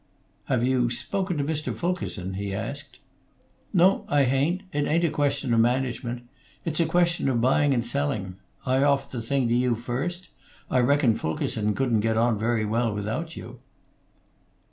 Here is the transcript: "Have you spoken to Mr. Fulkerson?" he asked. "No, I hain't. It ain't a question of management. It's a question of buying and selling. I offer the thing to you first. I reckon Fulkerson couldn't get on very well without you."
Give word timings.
"Have 0.45 0.63
you 0.63 0.89
spoken 0.89 1.37
to 1.37 1.43
Mr. 1.43 1.75
Fulkerson?" 1.77 2.33
he 2.33 2.55
asked. 2.55 2.97
"No, 3.71 4.03
I 4.07 4.23
hain't. 4.23 4.63
It 4.73 4.87
ain't 4.87 5.03
a 5.03 5.11
question 5.11 5.53
of 5.53 5.59
management. 5.59 6.27
It's 6.65 6.79
a 6.79 6.87
question 6.87 7.29
of 7.29 7.39
buying 7.39 7.71
and 7.71 7.85
selling. 7.85 8.37
I 8.65 8.81
offer 8.81 9.15
the 9.17 9.21
thing 9.21 9.47
to 9.49 9.53
you 9.55 9.75
first. 9.75 10.29
I 10.71 10.79
reckon 10.79 11.15
Fulkerson 11.15 11.75
couldn't 11.75 11.99
get 11.99 12.17
on 12.17 12.39
very 12.39 12.65
well 12.65 12.91
without 12.91 13.35
you." 13.35 13.59